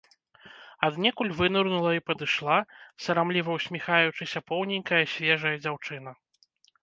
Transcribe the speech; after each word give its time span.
Аднекуль 0.87 1.33
вынырнула 1.41 1.91
і 1.97 2.01
падышла, 2.07 2.55
сарамліва 3.07 3.51
ўсміхаючыся, 3.59 4.43
поўненькая 4.53 5.03
свежая 5.15 5.55
дзяўчына. 5.63 6.11